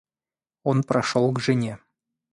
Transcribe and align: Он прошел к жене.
Он 0.63 0.81
прошел 0.81 1.31
к 1.31 1.39
жене. 1.39 1.77